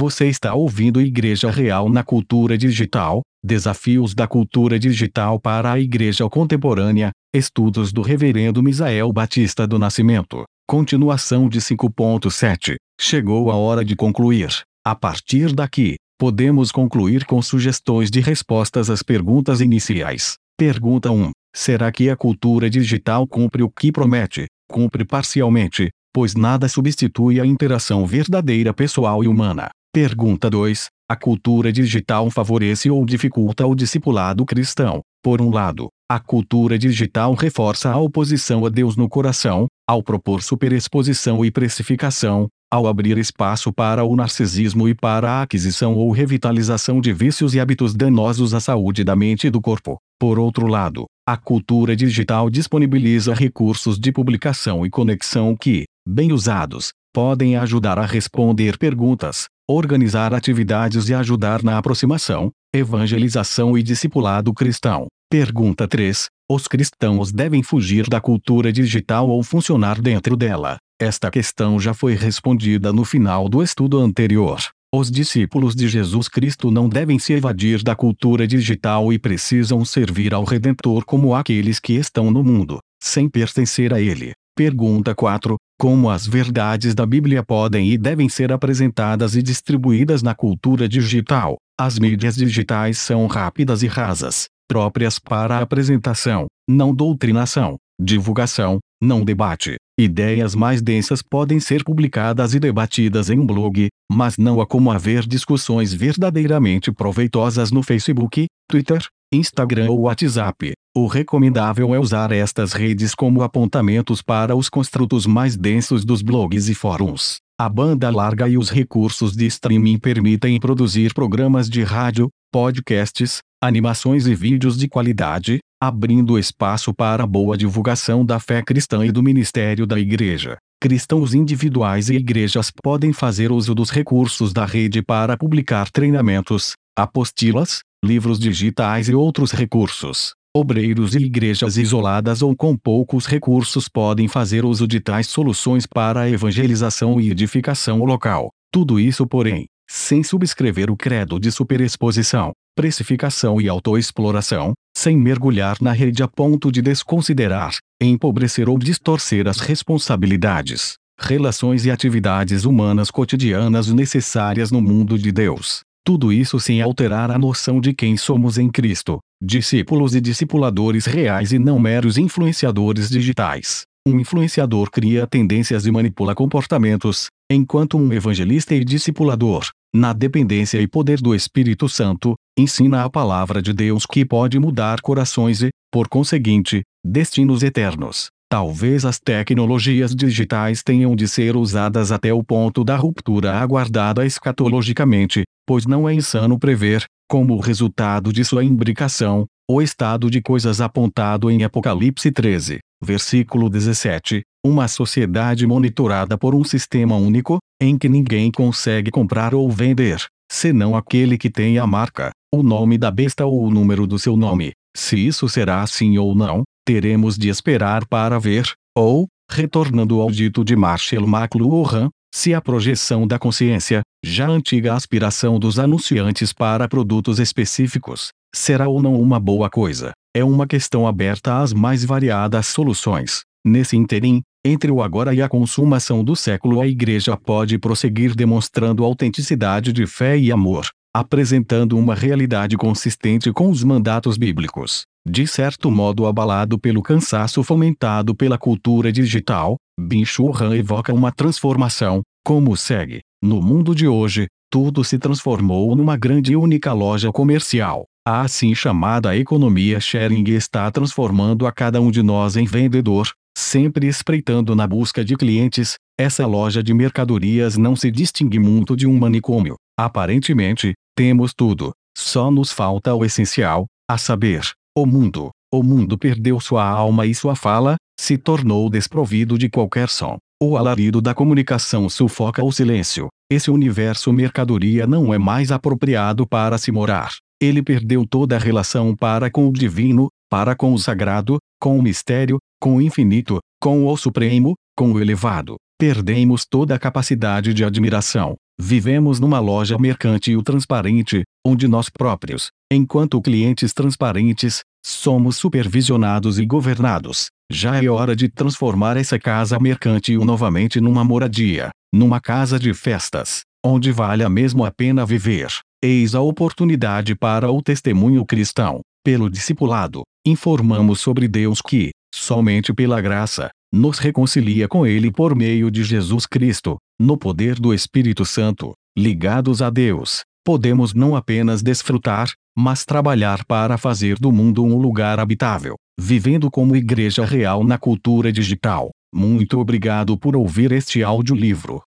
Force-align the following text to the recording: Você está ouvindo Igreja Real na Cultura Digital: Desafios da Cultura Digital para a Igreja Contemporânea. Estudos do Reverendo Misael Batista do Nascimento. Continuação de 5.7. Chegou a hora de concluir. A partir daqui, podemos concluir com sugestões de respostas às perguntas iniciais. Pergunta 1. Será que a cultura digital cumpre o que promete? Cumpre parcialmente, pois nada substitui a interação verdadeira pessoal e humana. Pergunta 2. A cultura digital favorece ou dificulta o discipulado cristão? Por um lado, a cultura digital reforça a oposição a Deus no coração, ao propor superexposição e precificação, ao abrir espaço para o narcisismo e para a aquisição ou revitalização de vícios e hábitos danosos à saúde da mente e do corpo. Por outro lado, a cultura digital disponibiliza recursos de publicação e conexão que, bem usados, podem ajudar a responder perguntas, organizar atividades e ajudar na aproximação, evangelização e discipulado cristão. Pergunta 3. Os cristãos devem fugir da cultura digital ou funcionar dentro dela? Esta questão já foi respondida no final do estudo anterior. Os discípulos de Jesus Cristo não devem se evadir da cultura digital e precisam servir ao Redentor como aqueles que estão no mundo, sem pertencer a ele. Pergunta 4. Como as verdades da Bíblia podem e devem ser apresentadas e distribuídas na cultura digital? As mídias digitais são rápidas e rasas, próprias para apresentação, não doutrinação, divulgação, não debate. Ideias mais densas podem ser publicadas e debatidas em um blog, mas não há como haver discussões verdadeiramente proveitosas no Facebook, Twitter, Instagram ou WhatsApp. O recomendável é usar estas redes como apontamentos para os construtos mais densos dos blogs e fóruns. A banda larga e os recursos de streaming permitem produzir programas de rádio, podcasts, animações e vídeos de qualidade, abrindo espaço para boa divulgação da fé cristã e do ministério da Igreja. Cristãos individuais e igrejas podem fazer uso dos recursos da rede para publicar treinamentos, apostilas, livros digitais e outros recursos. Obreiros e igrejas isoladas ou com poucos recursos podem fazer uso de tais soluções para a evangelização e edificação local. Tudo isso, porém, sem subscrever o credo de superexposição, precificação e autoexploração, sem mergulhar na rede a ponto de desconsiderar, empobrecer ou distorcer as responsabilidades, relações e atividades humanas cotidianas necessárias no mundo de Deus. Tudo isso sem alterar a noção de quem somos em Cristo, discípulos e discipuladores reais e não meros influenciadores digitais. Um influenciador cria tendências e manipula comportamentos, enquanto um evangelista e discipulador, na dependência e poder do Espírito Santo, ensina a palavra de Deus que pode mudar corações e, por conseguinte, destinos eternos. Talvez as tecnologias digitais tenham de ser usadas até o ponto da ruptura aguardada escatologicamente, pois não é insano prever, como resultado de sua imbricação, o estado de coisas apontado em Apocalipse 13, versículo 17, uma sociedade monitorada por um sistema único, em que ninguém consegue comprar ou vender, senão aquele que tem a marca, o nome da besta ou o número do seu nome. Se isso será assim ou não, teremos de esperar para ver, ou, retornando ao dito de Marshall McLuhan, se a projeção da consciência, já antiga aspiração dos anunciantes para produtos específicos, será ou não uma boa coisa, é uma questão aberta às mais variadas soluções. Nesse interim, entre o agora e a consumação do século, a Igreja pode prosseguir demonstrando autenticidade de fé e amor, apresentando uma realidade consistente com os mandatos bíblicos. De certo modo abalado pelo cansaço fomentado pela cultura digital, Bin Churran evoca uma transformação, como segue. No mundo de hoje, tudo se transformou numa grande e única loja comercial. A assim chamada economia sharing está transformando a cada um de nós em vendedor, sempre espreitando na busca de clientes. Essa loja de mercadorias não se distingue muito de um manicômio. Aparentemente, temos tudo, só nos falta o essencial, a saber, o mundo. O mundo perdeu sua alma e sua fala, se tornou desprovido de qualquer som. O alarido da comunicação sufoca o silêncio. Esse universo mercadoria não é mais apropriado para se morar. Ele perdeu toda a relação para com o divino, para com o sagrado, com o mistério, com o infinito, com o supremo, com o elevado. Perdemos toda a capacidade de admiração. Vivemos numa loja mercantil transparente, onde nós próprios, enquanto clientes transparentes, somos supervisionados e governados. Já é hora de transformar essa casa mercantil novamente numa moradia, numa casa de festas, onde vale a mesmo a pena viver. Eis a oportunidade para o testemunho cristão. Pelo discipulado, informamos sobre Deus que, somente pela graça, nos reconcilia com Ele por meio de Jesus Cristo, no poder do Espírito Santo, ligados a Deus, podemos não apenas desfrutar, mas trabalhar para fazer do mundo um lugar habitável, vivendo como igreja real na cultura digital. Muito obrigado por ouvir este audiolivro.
Você 0.00 0.28
está 0.28 0.54
ouvindo 0.54 0.98
Igreja 0.98 1.50
Real 1.50 1.90
na 1.90 2.02
Cultura 2.02 2.56
Digital: 2.56 3.20
Desafios 3.44 4.14
da 4.14 4.26
Cultura 4.26 4.78
Digital 4.78 5.38
para 5.38 5.72
a 5.72 5.78
Igreja 5.78 6.26
Contemporânea. 6.26 7.10
Estudos 7.34 7.92
do 7.92 8.00
Reverendo 8.00 8.62
Misael 8.62 9.12
Batista 9.12 9.66
do 9.66 9.78
Nascimento. 9.78 10.44
Continuação 10.66 11.50
de 11.50 11.60
5.7. 11.60 12.76
Chegou 12.98 13.50
a 13.50 13.56
hora 13.56 13.84
de 13.84 13.94
concluir. 13.94 14.62
A 14.82 14.94
partir 14.94 15.52
daqui, 15.52 15.96
podemos 16.18 16.72
concluir 16.72 17.26
com 17.26 17.42
sugestões 17.42 18.10
de 18.10 18.20
respostas 18.20 18.88
às 18.88 19.02
perguntas 19.02 19.60
iniciais. 19.60 20.36
Pergunta 20.56 21.10
1. 21.10 21.30
Será 21.54 21.92
que 21.92 22.08
a 22.08 22.16
cultura 22.16 22.70
digital 22.70 23.26
cumpre 23.26 23.62
o 23.62 23.68
que 23.68 23.92
promete? 23.92 24.46
Cumpre 24.66 25.04
parcialmente, 25.04 25.90
pois 26.10 26.34
nada 26.34 26.70
substitui 26.70 27.38
a 27.38 27.44
interação 27.44 28.06
verdadeira 28.06 28.72
pessoal 28.72 29.22
e 29.22 29.28
humana. 29.28 29.68
Pergunta 29.92 30.48
2. 30.48 30.86
A 31.10 31.16
cultura 31.16 31.72
digital 31.72 32.30
favorece 32.30 32.88
ou 32.88 33.04
dificulta 33.04 33.66
o 33.66 33.74
discipulado 33.74 34.46
cristão? 34.46 35.00
Por 35.20 35.42
um 35.42 35.50
lado, 35.50 35.88
a 36.08 36.20
cultura 36.20 36.78
digital 36.78 37.34
reforça 37.34 37.90
a 37.90 37.98
oposição 37.98 38.64
a 38.64 38.68
Deus 38.68 38.96
no 38.96 39.08
coração, 39.08 39.66
ao 39.88 40.00
propor 40.00 40.44
superexposição 40.44 41.44
e 41.44 41.50
precificação, 41.50 42.46
ao 42.72 42.86
abrir 42.86 43.18
espaço 43.18 43.72
para 43.72 44.04
o 44.04 44.14
narcisismo 44.14 44.88
e 44.88 44.94
para 44.94 45.28
a 45.28 45.42
aquisição 45.42 45.96
ou 45.96 46.12
revitalização 46.12 47.00
de 47.00 47.12
vícios 47.12 47.52
e 47.56 47.58
hábitos 47.58 47.92
danosos 47.92 48.54
à 48.54 48.60
saúde 48.60 49.02
da 49.02 49.16
mente 49.16 49.48
e 49.48 49.50
do 49.50 49.60
corpo. 49.60 49.98
Por 50.20 50.38
outro 50.38 50.68
lado, 50.68 51.06
a 51.26 51.36
cultura 51.36 51.96
digital 51.96 52.48
disponibiliza 52.48 53.34
recursos 53.34 53.98
de 53.98 54.12
publicação 54.12 54.86
e 54.86 54.90
conexão 54.90 55.56
que, 55.56 55.82
bem 56.06 56.30
usados, 56.30 56.92
podem 57.12 57.56
ajudar 57.56 57.98
a 57.98 58.06
responder 58.06 58.78
perguntas, 58.78 59.46
organizar 59.72 60.34
atividades 60.34 61.08
e 61.08 61.14
ajudar 61.14 61.62
na 61.62 61.78
aproximação, 61.78 62.50
evangelização 62.74 63.78
e 63.78 63.82
discipulado 63.82 64.52
cristão. 64.52 65.06
Pergunta 65.30 65.86
3. 65.86 66.26
Os 66.50 66.66
cristãos 66.66 67.30
devem 67.30 67.62
fugir 67.62 68.08
da 68.08 68.20
cultura 68.20 68.72
digital 68.72 69.28
ou 69.28 69.42
funcionar 69.44 70.00
dentro 70.00 70.36
dela? 70.36 70.76
Esta 71.00 71.30
questão 71.30 71.78
já 71.78 71.94
foi 71.94 72.14
respondida 72.14 72.92
no 72.92 73.04
final 73.04 73.48
do 73.48 73.62
estudo 73.62 74.00
anterior. 74.00 74.58
Os 74.92 75.08
discípulos 75.08 75.76
de 75.76 75.88
Jesus 75.88 76.26
Cristo 76.26 76.68
não 76.68 76.88
devem 76.88 77.16
se 77.20 77.32
evadir 77.32 77.80
da 77.80 77.94
cultura 77.94 78.48
digital 78.48 79.12
e 79.12 79.20
precisam 79.20 79.84
servir 79.84 80.34
ao 80.34 80.42
Redentor 80.42 81.04
como 81.04 81.32
aqueles 81.32 81.78
que 81.78 81.92
estão 81.92 82.28
no 82.28 82.42
mundo, 82.42 82.80
sem 83.00 83.28
pertencer 83.28 83.94
a 83.94 84.00
ele. 84.00 84.32
Pergunta 84.56 85.14
4. 85.14 85.56
Como 85.78 86.10
as 86.10 86.26
verdades 86.26 86.94
da 86.94 87.06
Bíblia 87.06 87.42
podem 87.42 87.90
e 87.90 87.96
devem 87.96 88.28
ser 88.28 88.52
apresentadas 88.52 89.34
e 89.34 89.42
distribuídas 89.42 90.22
na 90.22 90.34
cultura 90.34 90.88
digital? 90.88 91.56
As 91.80 91.98
mídias 91.98 92.36
digitais 92.36 92.98
são 92.98 93.26
rápidas 93.26 93.82
e 93.82 93.86
rasas, 93.86 94.46
próprias 94.68 95.18
para 95.18 95.60
apresentação, 95.60 96.46
não 96.68 96.94
doutrinação, 96.94 97.78
divulgação, 97.98 98.78
não 99.02 99.24
debate. 99.24 99.76
Ideias 99.98 100.54
mais 100.54 100.82
densas 100.82 101.22
podem 101.22 101.58
ser 101.58 101.82
publicadas 101.82 102.54
e 102.54 102.60
debatidas 102.60 103.30
em 103.30 103.38
um 103.38 103.46
blog, 103.46 103.88
mas 104.10 104.36
não 104.36 104.60
há 104.60 104.66
como 104.66 104.90
haver 104.90 105.26
discussões 105.26 105.94
verdadeiramente 105.94 106.92
proveitosas 106.92 107.70
no 107.70 107.82
Facebook, 107.82 108.46
Twitter, 108.68 109.02
Instagram 109.32 109.90
ou 109.90 110.00
WhatsApp. 110.00 110.72
O 110.92 111.06
recomendável 111.06 111.94
é 111.94 112.00
usar 112.00 112.32
estas 112.32 112.72
redes 112.72 113.14
como 113.14 113.42
apontamentos 113.42 114.20
para 114.20 114.56
os 114.56 114.68
construtos 114.68 115.24
mais 115.24 115.56
densos 115.56 116.04
dos 116.04 116.20
blogs 116.20 116.68
e 116.68 116.74
fóruns. 116.74 117.36
A 117.56 117.68
banda 117.68 118.10
larga 118.10 118.48
e 118.48 118.58
os 118.58 118.70
recursos 118.70 119.36
de 119.36 119.46
streaming 119.46 120.00
permitem 120.00 120.58
produzir 120.58 121.14
programas 121.14 121.70
de 121.70 121.84
rádio, 121.84 122.28
podcasts, 122.52 123.38
animações 123.62 124.26
e 124.26 124.34
vídeos 124.34 124.76
de 124.76 124.88
qualidade, 124.88 125.60
abrindo 125.80 126.36
espaço 126.36 126.92
para 126.92 127.24
boa 127.24 127.56
divulgação 127.56 128.26
da 128.26 128.40
fé 128.40 128.60
cristã 128.60 129.06
e 129.06 129.12
do 129.12 129.22
ministério 129.22 129.86
da 129.86 129.96
Igreja. 129.96 130.56
Cristãos 130.82 131.34
individuais 131.34 132.10
e 132.10 132.14
igrejas 132.14 132.72
podem 132.82 133.12
fazer 133.12 133.52
uso 133.52 133.76
dos 133.76 133.90
recursos 133.90 134.52
da 134.52 134.64
rede 134.64 135.02
para 135.02 135.36
publicar 135.36 135.88
treinamentos, 135.88 136.72
apostilas, 136.98 137.78
livros 138.04 138.40
digitais 138.40 139.08
e 139.08 139.14
outros 139.14 139.52
recursos. 139.52 140.32
Obreiros 140.52 141.14
e 141.14 141.18
igrejas 141.18 141.76
isoladas 141.76 142.42
ou 142.42 142.56
com 142.56 142.76
poucos 142.76 143.24
recursos 143.24 143.88
podem 143.88 144.26
fazer 144.26 144.64
uso 144.64 144.84
de 144.84 144.98
tais 144.98 145.28
soluções 145.28 145.86
para 145.86 146.22
a 146.22 146.28
evangelização 146.28 147.20
e 147.20 147.30
edificação 147.30 148.02
local. 148.04 148.50
Tudo 148.72 148.98
isso, 148.98 149.24
porém, 149.28 149.66
sem 149.88 150.24
subscrever 150.24 150.90
o 150.90 150.96
credo 150.96 151.38
de 151.38 151.52
superexposição, 151.52 152.50
precificação 152.74 153.60
e 153.60 153.68
autoexploração, 153.68 154.72
sem 154.96 155.16
mergulhar 155.16 155.76
na 155.80 155.92
rede 155.92 156.20
a 156.20 156.26
ponto 156.26 156.72
de 156.72 156.82
desconsiderar, 156.82 157.76
empobrecer 158.02 158.68
ou 158.68 158.76
distorcer 158.76 159.46
as 159.46 159.60
responsabilidades, 159.60 160.94
relações 161.16 161.86
e 161.86 161.92
atividades 161.92 162.64
humanas 162.64 163.08
cotidianas 163.08 163.86
necessárias 163.86 164.72
no 164.72 164.80
mundo 164.80 165.16
de 165.16 165.30
Deus. 165.30 165.82
Tudo 166.04 166.32
isso 166.32 166.58
sem 166.58 166.80
alterar 166.80 167.30
a 167.30 167.38
noção 167.38 167.80
de 167.80 167.92
quem 167.92 168.16
somos 168.16 168.58
em 168.58 168.68
Cristo, 168.70 169.18
discípulos 169.42 170.14
e 170.14 170.20
discipuladores 170.20 171.06
reais 171.06 171.52
e 171.52 171.58
não 171.58 171.78
meros 171.78 172.16
influenciadores 172.16 173.08
digitais. 173.08 173.82
Um 174.06 174.18
influenciador 174.18 174.90
cria 174.90 175.26
tendências 175.26 175.84
e 175.84 175.90
manipula 175.90 176.34
comportamentos, 176.34 177.26
enquanto 177.50 177.98
um 177.98 178.12
evangelista 178.12 178.74
e 178.74 178.82
discipulador, 178.82 179.68
na 179.94 180.12
dependência 180.12 180.80
e 180.80 180.86
poder 180.86 181.20
do 181.20 181.34
Espírito 181.34 181.88
Santo, 181.88 182.34
ensina 182.58 183.04
a 183.04 183.10
palavra 183.10 183.60
de 183.60 183.72
Deus 183.72 184.06
que 184.06 184.24
pode 184.24 184.58
mudar 184.58 185.00
corações 185.00 185.62
e, 185.62 185.68
por 185.92 186.08
conseguinte, 186.08 186.82
destinos 187.04 187.62
eternos. 187.62 188.30
Talvez 188.50 189.04
as 189.04 189.20
tecnologias 189.20 190.12
digitais 190.12 190.82
tenham 190.82 191.14
de 191.14 191.28
ser 191.28 191.54
usadas 191.54 192.10
até 192.10 192.34
o 192.34 192.42
ponto 192.42 192.82
da 192.82 192.96
ruptura 192.96 193.54
aguardada 193.54 194.26
escatologicamente, 194.26 195.44
pois 195.64 195.86
não 195.86 196.08
é 196.08 196.14
insano 196.14 196.58
prever, 196.58 197.04
como 197.30 197.60
resultado 197.60 198.32
de 198.32 198.44
sua 198.44 198.64
imbricação, 198.64 199.46
o 199.70 199.80
estado 199.80 200.28
de 200.28 200.42
coisas 200.42 200.80
apontado 200.80 201.48
em 201.48 201.62
Apocalipse 201.62 202.32
13, 202.32 202.80
versículo 203.00 203.70
17, 203.70 204.42
uma 204.66 204.88
sociedade 204.88 205.64
monitorada 205.64 206.36
por 206.36 206.52
um 206.52 206.64
sistema 206.64 207.14
único, 207.14 207.58
em 207.80 207.96
que 207.96 208.08
ninguém 208.08 208.50
consegue 208.50 209.12
comprar 209.12 209.54
ou 209.54 209.70
vender, 209.70 210.26
senão 210.50 210.96
aquele 210.96 211.38
que 211.38 211.50
tem 211.50 211.78
a 211.78 211.86
marca, 211.86 212.32
o 212.52 212.64
nome 212.64 212.98
da 212.98 213.12
besta 213.12 213.46
ou 213.46 213.64
o 213.64 213.70
número 213.70 214.08
do 214.08 214.18
seu 214.18 214.36
nome. 214.36 214.72
Se 214.96 215.16
isso 215.16 215.48
será 215.48 215.82
assim 215.82 216.18
ou 216.18 216.34
não, 216.34 216.62
teremos 216.84 217.38
de 217.38 217.48
esperar 217.48 218.06
para 218.06 218.38
ver, 218.38 218.72
ou, 218.96 219.26
retornando 219.50 220.20
ao 220.20 220.30
dito 220.30 220.64
de 220.64 220.74
Marshall 220.74 221.26
McLuhan, 221.26 222.08
se 222.32 222.54
a 222.54 222.60
projeção 222.60 223.26
da 223.26 223.38
consciência, 223.38 224.02
já 224.24 224.48
antiga 224.48 224.94
aspiração 224.94 225.58
dos 225.58 225.78
anunciantes 225.78 226.52
para 226.52 226.88
produtos 226.88 227.38
específicos, 227.38 228.28
será 228.54 228.88
ou 228.88 229.02
não 229.02 229.20
uma 229.20 229.40
boa 229.40 229.68
coisa, 229.68 230.12
é 230.34 230.44
uma 230.44 230.66
questão 230.66 231.06
aberta 231.06 231.60
às 231.60 231.72
mais 231.72 232.04
variadas 232.04 232.66
soluções. 232.66 233.42
Nesse 233.64 233.96
interim, 233.96 234.42
entre 234.64 234.90
o 234.90 235.02
agora 235.02 235.34
e 235.34 235.42
a 235.42 235.48
consumação 235.48 236.22
do 236.22 236.36
século, 236.36 236.80
a 236.80 236.86
Igreja 236.86 237.36
pode 237.36 237.78
prosseguir 237.78 238.34
demonstrando 238.34 239.04
autenticidade 239.04 239.92
de 239.92 240.06
fé 240.06 240.38
e 240.38 240.52
amor, 240.52 240.86
apresentando 241.14 241.98
uma 241.98 242.14
realidade 242.14 242.76
consistente 242.76 243.52
com 243.52 243.70
os 243.70 243.82
mandatos 243.82 244.36
bíblicos. 244.36 245.04
De 245.26 245.46
certo 245.46 245.90
modo 245.90 246.26
abalado 246.26 246.78
pelo 246.78 247.02
cansaço 247.02 247.62
fomentado 247.62 248.34
pela 248.34 248.56
cultura 248.56 249.12
digital, 249.12 249.76
Bin 249.98 250.24
Churran 250.24 250.74
evoca 250.74 251.12
uma 251.12 251.30
transformação, 251.30 252.22
como 252.44 252.76
segue. 252.76 253.20
No 253.42 253.60
mundo 253.60 253.94
de 253.94 254.08
hoje, 254.08 254.46
tudo 254.70 255.02
se 255.02 255.18
transformou 255.18 255.94
numa 255.96 256.16
grande 256.16 256.52
e 256.52 256.56
única 256.56 256.92
loja 256.92 257.30
comercial. 257.32 258.04
A 258.26 258.42
assim 258.42 258.74
chamada 258.74 259.36
economia 259.36 259.98
sharing 259.98 260.44
está 260.50 260.90
transformando 260.90 261.66
a 261.66 261.72
cada 261.72 262.00
um 262.00 262.10
de 262.10 262.22
nós 262.22 262.56
em 262.56 262.64
vendedor, 262.64 263.30
sempre 263.56 264.06
espreitando 264.06 264.74
na 264.76 264.86
busca 264.86 265.24
de 265.24 265.36
clientes. 265.36 265.94
Essa 266.18 266.46
loja 266.46 266.82
de 266.82 266.94
mercadorias 266.94 267.76
não 267.76 267.96
se 267.96 268.10
distingue 268.10 268.58
muito 268.58 268.94
de 268.94 269.06
um 269.06 269.18
manicômio. 269.18 269.74
Aparentemente, 270.02 270.94
temos 271.14 271.52
tudo, 271.52 271.92
só 272.16 272.50
nos 272.50 272.72
falta 272.72 273.14
o 273.14 273.22
essencial, 273.22 273.84
a 274.10 274.16
saber, 274.16 274.62
o 274.96 275.04
mundo. 275.04 275.50
O 275.70 275.82
mundo 275.82 276.16
perdeu 276.16 276.58
sua 276.58 276.88
alma 276.88 277.26
e 277.26 277.34
sua 277.34 277.54
fala, 277.54 277.96
se 278.18 278.38
tornou 278.38 278.88
desprovido 278.88 279.58
de 279.58 279.68
qualquer 279.68 280.08
som. 280.08 280.38
O 280.58 280.78
alarido 280.78 281.20
da 281.20 281.34
comunicação 281.34 282.08
sufoca 282.08 282.64
o 282.64 282.72
silêncio. 282.72 283.28
Esse 283.52 283.70
universo 283.70 284.32
mercadoria 284.32 285.06
não 285.06 285.34
é 285.34 285.38
mais 285.38 285.70
apropriado 285.70 286.46
para 286.46 286.78
se 286.78 286.90
morar. 286.90 287.34
Ele 287.60 287.82
perdeu 287.82 288.26
toda 288.26 288.56
a 288.56 288.58
relação 288.58 289.14
para 289.14 289.50
com 289.50 289.68
o 289.68 289.72
divino, 289.72 290.28
para 290.50 290.74
com 290.74 290.94
o 290.94 290.98
sagrado, 290.98 291.58
com 291.78 291.98
o 291.98 292.02
mistério, 292.02 292.56
com 292.80 292.96
o 292.96 293.02
infinito, 293.02 293.58
com 293.78 294.06
o 294.06 294.16
supremo, 294.16 294.72
com 294.96 295.12
o 295.12 295.20
elevado. 295.20 295.76
Perdemos 296.00 296.64
toda 296.64 296.94
a 296.94 296.98
capacidade 296.98 297.74
de 297.74 297.84
admiração. 297.84 298.54
Vivemos 298.80 299.38
numa 299.38 299.60
loja 299.60 299.98
mercantil 299.98 300.62
transparente, 300.62 301.42
onde 301.62 301.86
nós 301.86 302.08
próprios, 302.08 302.70
enquanto 302.90 303.38
clientes 303.42 303.92
transparentes, 303.92 304.80
somos 305.04 305.58
supervisionados 305.58 306.58
e 306.58 306.64
governados. 306.64 307.48
Já 307.70 308.02
é 308.02 308.08
hora 308.08 308.34
de 308.34 308.48
transformar 308.48 309.18
essa 309.18 309.38
casa 309.38 309.78
mercantil 309.78 310.42
novamente 310.42 311.02
numa 311.02 311.22
moradia, 311.22 311.90
numa 312.10 312.40
casa 312.40 312.78
de 312.78 312.94
festas, 312.94 313.60
onde 313.84 314.10
vale 314.10 314.42
a 314.42 314.48
mesmo 314.48 314.86
a 314.86 314.90
pena 314.90 315.26
viver. 315.26 315.68
Eis 316.02 316.34
a 316.34 316.40
oportunidade 316.40 317.34
para 317.34 317.70
o 317.70 317.82
testemunho 317.82 318.46
cristão. 318.46 319.02
Pelo 319.22 319.50
discipulado, 319.50 320.22
informamos 320.46 321.20
sobre 321.20 321.46
Deus 321.46 321.82
que, 321.82 322.08
somente 322.34 322.90
pela 322.94 323.20
graça, 323.20 323.68
nos 323.92 324.18
reconcilia 324.18 324.86
com 324.86 325.06
Ele 325.06 325.30
por 325.30 325.54
meio 325.54 325.90
de 325.90 326.04
Jesus 326.04 326.46
Cristo, 326.46 326.96
no 327.18 327.36
poder 327.36 327.74
do 327.78 327.92
Espírito 327.92 328.44
Santo, 328.44 328.92
ligados 329.16 329.82
a 329.82 329.90
Deus, 329.90 330.42
podemos 330.64 331.12
não 331.12 331.34
apenas 331.34 331.82
desfrutar, 331.82 332.50
mas 332.76 333.04
trabalhar 333.04 333.64
para 333.64 333.98
fazer 333.98 334.38
do 334.38 334.52
mundo 334.52 334.84
um 334.84 334.96
lugar 334.96 335.40
habitável, 335.40 335.96
vivendo 336.18 336.70
como 336.70 336.94
igreja 336.96 337.44
real 337.44 337.82
na 337.82 337.98
cultura 337.98 338.52
digital. 338.52 339.10
Muito 339.34 339.78
obrigado 339.78 340.36
por 340.38 340.56
ouvir 340.56 340.92
este 340.92 341.22
audiolivro. 341.22 342.02